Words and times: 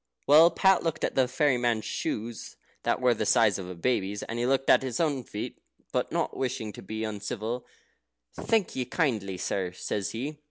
Well, 0.25 0.49
Pat 0.49 0.81
looked 0.81 1.03
at 1.03 1.13
the 1.13 1.27
fairy 1.27 1.59
man's 1.59 1.85
shoes, 1.85 2.55
that 2.81 2.99
were 2.99 3.13
the 3.13 3.23
size 3.27 3.59
of 3.59 3.69
a 3.69 3.75
baby's, 3.75 4.23
and 4.23 4.39
he 4.39 4.47
looked 4.47 4.67
at 4.67 4.81
his 4.81 4.99
own 4.99 5.23
feet; 5.23 5.59
but 5.91 6.11
not 6.11 6.35
wishing 6.35 6.73
to 6.73 6.81
be 6.81 7.03
uncivil, 7.03 7.67
"Thank 8.33 8.75
ye 8.75 8.83
kindly, 8.85 9.37
sir," 9.37 9.71
says 9.73 10.09
he. 10.09 10.39